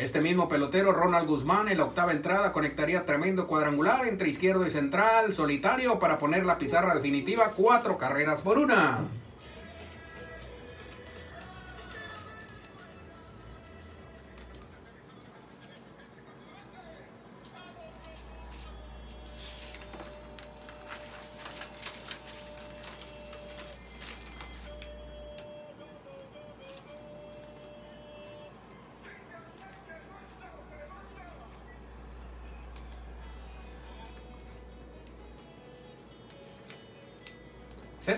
[0.00, 4.70] Este mismo pelotero, Ronald Guzmán, en la octava entrada conectaría tremendo cuadrangular entre izquierdo y
[4.70, 9.00] central, solitario, para poner la pizarra definitiva, cuatro carreras por una.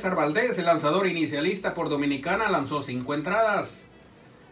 [0.02, 3.86] César el lanzador inicialista por Dominicana, lanzó cinco entradas.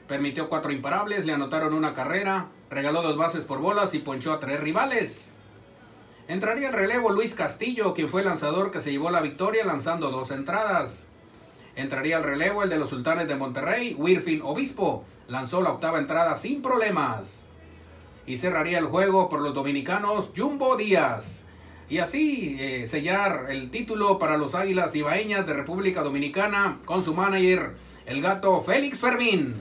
[0.06, 4.38] Permitió cuatro imparables, le anotaron una carrera, regaló dos bases por bolas y ponchó a
[4.38, 5.28] tres rivales.
[6.28, 10.12] Entraría el relevo Luis Castillo, quien fue el lanzador que se llevó la victoria lanzando
[10.12, 11.10] dos entradas.
[11.74, 15.04] Entraría el relevo el de los Sultanes de Monterrey, Wirfin Obispo.
[15.26, 17.44] Lanzó la octava entrada sin problemas.
[18.24, 21.39] y cerraría el juego por los dominicanos Jumbo Díaz.
[21.90, 27.14] Y así eh, sellar el título para los Águilas Ibaeñas de República Dominicana con su
[27.14, 27.72] manager,
[28.06, 29.56] el gato Félix Fermín.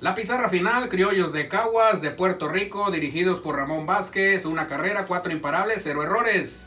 [0.00, 5.06] La pizarra final, Criollos de Caguas, de Puerto Rico, dirigidos por Ramón Vázquez, una carrera,
[5.06, 6.65] cuatro imparables, cero errores.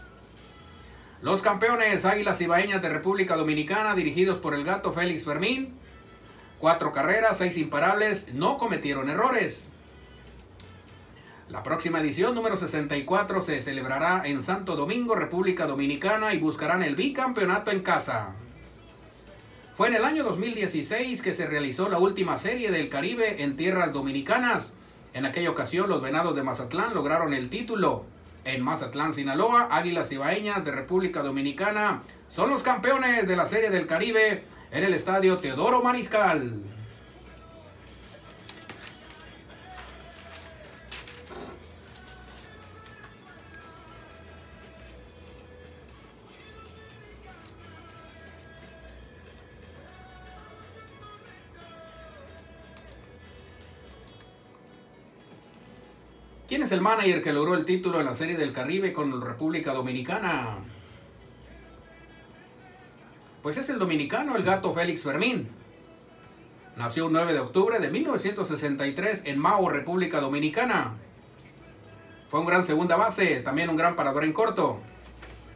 [1.22, 5.74] Los campeones, Águilas Ibaeñas de República Dominicana, dirigidos por el gato Félix Fermín,
[6.60, 9.70] cuatro carreras, seis imparables, no cometieron errores.
[11.50, 16.96] La próxima edición, número 64, se celebrará en Santo Domingo, República Dominicana, y buscarán el
[16.96, 18.30] bicampeonato en casa.
[19.76, 23.92] Fue en el año 2016 que se realizó la última serie del Caribe en tierras
[23.92, 24.74] dominicanas.
[25.14, 28.06] En aquella ocasión los Venados de Mazatlán lograron el título.
[28.52, 33.86] En Mazatlán, Sinaloa, Águilas Ibaeñas de República Dominicana son los campeones de la serie del
[33.86, 36.64] Caribe en el estadio Teodoro Mariscal.
[56.70, 60.60] Es el manager que logró el título en la Serie del Caribe con República Dominicana?
[63.42, 65.50] Pues es el dominicano, el gato Félix Fermín.
[66.78, 70.94] Nació un 9 de octubre de 1963 en Mao, República Dominicana.
[72.30, 74.80] Fue un gran segunda base, también un gran parador en corto.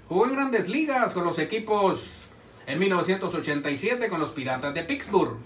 [0.09, 2.26] Jugó en grandes ligas con los equipos
[2.66, 5.38] en 1987 con los Piratas de Pittsburgh.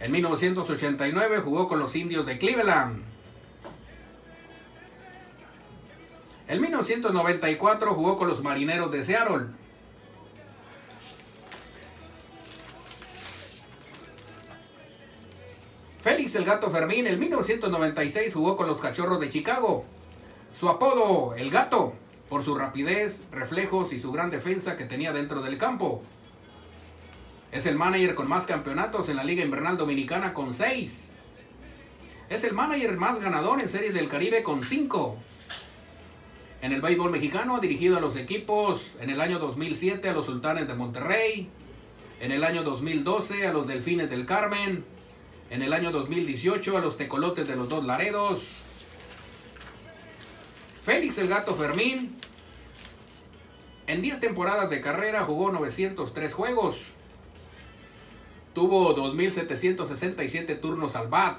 [0.00, 3.02] En 1989 jugó con los indios de Cleveland.
[6.46, 9.48] En 1994 jugó con los marineros de Seattle.
[16.00, 19.84] Félix el Gato Fermín en 1996 jugó con los Cachorros de Chicago.
[20.52, 21.92] Su apodo, el Gato,
[22.28, 26.02] por su rapidez, reflejos y su gran defensa que tenía dentro del campo.
[27.50, 31.12] Es el manager con más campeonatos en la Liga Invernal Dominicana con 6.
[32.28, 35.16] Es el manager más ganador en Series del Caribe con 5.
[36.60, 40.26] En el béisbol mexicano ha dirigido a los equipos en el año 2007 a los
[40.26, 41.48] Sultanes de Monterrey,
[42.20, 44.84] en el año 2012 a los Delfines del Carmen,
[45.48, 48.48] en el año 2018 a los Tecolotes de los Dos Laredos.
[50.82, 52.18] Félix el Gato Fermín
[53.86, 56.97] en 10 temporadas de carrera jugó 903 juegos.
[58.54, 61.38] Tuvo 2.767 turnos al bat.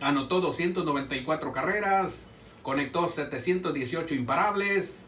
[0.00, 2.26] Anotó 294 carreras.
[2.62, 5.00] Conectó 718 imparables.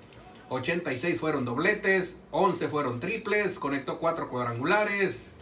[0.49, 2.19] 86 fueron dobletes.
[2.31, 3.59] 11 fueron triples.
[3.59, 5.35] Conectó 4 cuadrangulares.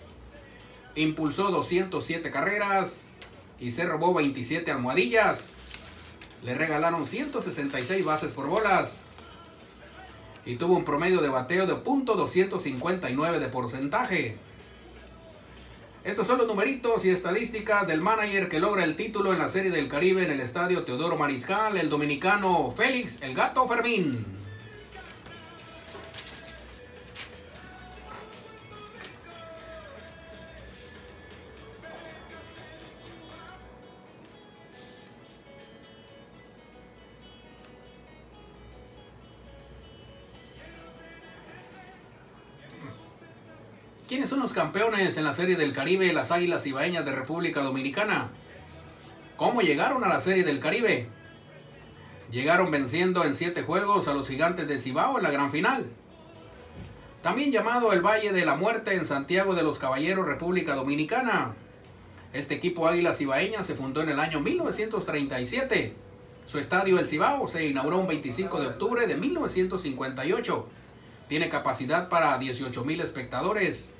[0.94, 3.06] Impulsó 207 carreras.
[3.60, 5.50] Y se robó 27 almohadillas.
[6.42, 9.05] Le regalaron 166 bases por bolas
[10.46, 14.36] y tuvo un promedio de bateo de .259 de porcentaje.
[16.04, 19.72] Estos son los numeritos y estadísticas del manager que logra el título en la Serie
[19.72, 24.24] del Caribe en el estadio Teodoro Mariscal, el dominicano Félix El Gato Fermín.
[44.46, 48.28] ¿Quiénes son los campeones en la Serie del Caribe, las Águilas Ibaeñas de República Dominicana?
[49.36, 51.08] ¿Cómo llegaron a la Serie del Caribe?
[52.30, 55.88] Llegaron venciendo en siete juegos a los gigantes de Cibao en la gran final.
[57.22, 61.54] También llamado el Valle de la Muerte en Santiago de los Caballeros, República Dominicana.
[62.32, 65.96] Este equipo Águilas Ibaeñas se fundó en el año 1937.
[66.46, 70.68] Su estadio El Cibao se inauguró un 25 de octubre de 1958.
[71.28, 73.95] Tiene capacidad para 18 mil espectadores.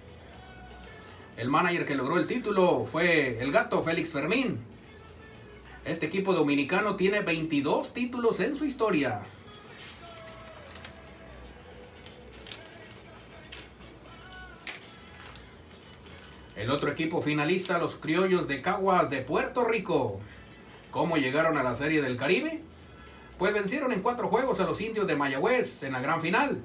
[1.36, 4.58] El manager que logró el título fue el gato Félix Fermín.
[5.84, 9.20] Este equipo dominicano tiene 22 títulos en su historia.
[16.56, 20.20] El otro equipo finalista, los Criollos de Caguas de Puerto Rico.
[20.90, 22.62] ¿Cómo llegaron a la Serie del Caribe?
[23.38, 26.62] Pues vencieron en cuatro juegos a los indios de Mayagüez en la gran final.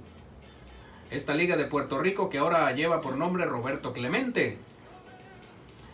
[1.12, 4.58] Esta liga de Puerto Rico que ahora lleva por nombre Roberto Clemente.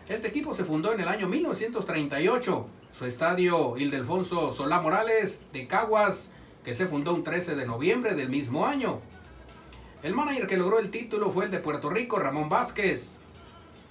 [0.07, 2.68] Este equipo se fundó en el año 1938.
[2.93, 6.32] Su estadio Ildefonso Solá Morales de Caguas,
[6.63, 9.01] que se fundó un 13 de noviembre del mismo año.
[10.03, 13.18] El manager que logró el título fue el de Puerto Rico, Ramón Vázquez.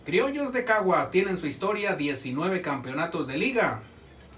[0.04, 3.82] Criollos de Caguas tienen su historia 19 campeonatos de liga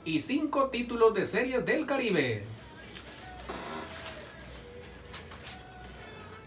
[0.07, 2.45] y 5 títulos de series del Caribe.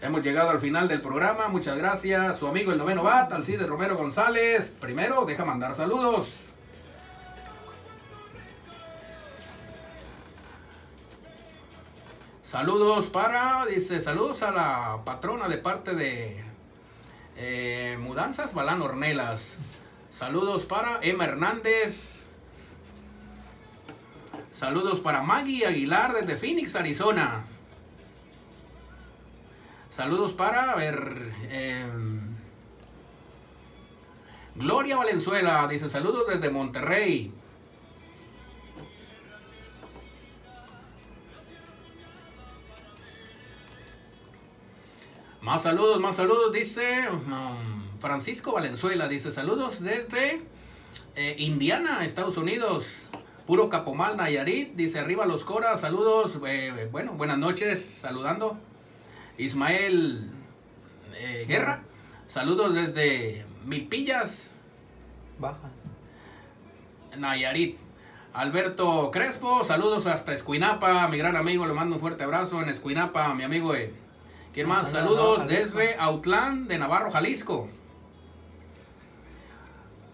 [0.02, 1.46] Hemos llegado al final del programa.
[1.46, 2.36] Muchas gracias.
[2.36, 4.74] Su amigo el noveno bat, Alcides Romero González.
[4.80, 6.48] Primero, deja mandar saludos.
[12.42, 16.42] Saludos para, dice, saludos a la patrona de parte de
[17.36, 19.56] eh, Mudanzas Balán Ornelas.
[20.10, 22.26] Saludos para Emma Hernández.
[24.50, 27.44] Saludos para Maggie Aguilar desde Phoenix, Arizona.
[29.92, 31.86] Saludos para, a ver, eh,
[34.54, 37.30] Gloria Valenzuela, dice saludos desde Monterrey.
[45.42, 50.40] Más saludos, más saludos, dice um, Francisco Valenzuela, dice saludos desde
[51.16, 53.10] eh, Indiana, Estados Unidos.
[53.46, 58.56] Puro Capomal, Nayarit, dice arriba los coras, saludos, eh, bueno, buenas noches, saludando.
[59.38, 60.30] Ismael
[61.14, 61.82] eh, Guerra,
[62.26, 64.48] saludos desde Milpillas,
[65.38, 65.70] Baja.
[67.16, 67.78] Nayarit.
[68.34, 73.34] Alberto Crespo, saludos hasta Escuinapa, mi gran amigo, le mando un fuerte abrazo en Escuinapa,
[73.34, 73.74] mi amigo.
[73.74, 73.92] eh.
[74.54, 74.86] ¿Quién más?
[74.88, 77.68] Ajá, Saludos desde Autlán de Navarro, Jalisco.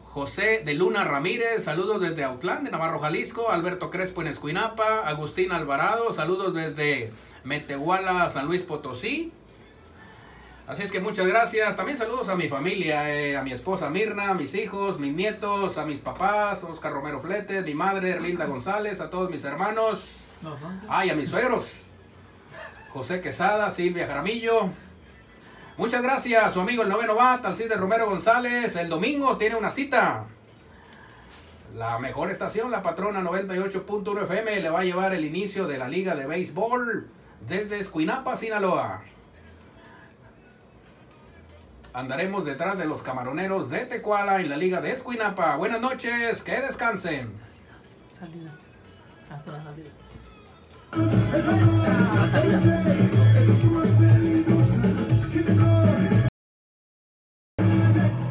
[0.04, 3.50] José de Luna Ramírez, saludos desde Autlán de Navarro, Jalisco.
[3.50, 5.00] Alberto Crespo en Escuinapa.
[5.06, 7.12] Agustín Alvarado, saludos desde
[7.45, 9.32] Metehuala, San Luis Potosí.
[10.68, 11.76] Así es que muchas gracias.
[11.76, 15.78] También saludos a mi familia, eh, a mi esposa Mirna, a mis hijos, mis nietos,
[15.78, 20.24] a mis papás, Oscar Romero Fletes, mi madre Erlinda González, a todos mis hermanos.
[20.43, 21.86] No, no, Ay, a mis suegros.
[22.93, 24.68] José Quesada, Silvia Jaramillo.
[25.78, 28.76] Muchas gracias, su amigo el noveno bat, Alcide Romero González.
[28.76, 30.26] El domingo tiene una cita.
[31.74, 35.89] La mejor estación, la patrona 98.1 FM, le va a llevar el inicio de la
[35.89, 37.09] Liga de Béisbol
[37.47, 39.03] desde Escuinapa, Sinaloa.
[41.95, 45.57] Andaremos detrás de los camaroneros de Tecuala en la Liga de Escuinapa.
[45.57, 47.32] Buenas noches, que descansen.
[48.18, 48.53] salida.
[49.30, 49.91] Hasta la salida.
[52.14, 53.89] La salida.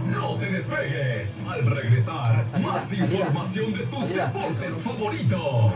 [0.09, 1.41] No te despegues.
[1.47, 3.05] Al regresar, Salida, más salida.
[3.05, 4.27] información de tus Salida.
[4.27, 5.73] deportes favoritos.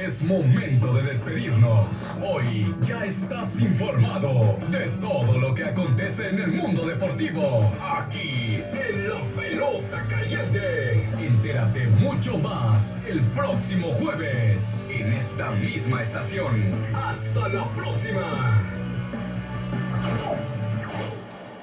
[0.00, 2.10] Es momento de despedirnos.
[2.26, 7.70] Hoy ya estás informado de todo lo que acontece en el mundo deportivo.
[7.82, 11.06] Aquí en la pelota caliente.
[11.18, 16.72] Entérate mucho más el próximo jueves en esta misma estación.
[16.94, 18.62] Hasta la próxima.